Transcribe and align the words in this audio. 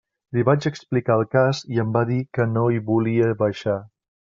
Li 0.37 0.45
vaig 0.47 0.65
explicar 0.69 1.19
el 1.21 1.21
cas 1.37 1.61
i 1.75 1.85
em 1.85 1.95
va 2.01 2.05
dir 2.15 2.21
que 2.39 2.51
no 2.57 2.67
hi 2.79 2.85
volia 2.93 3.33
baixar. 3.49 3.83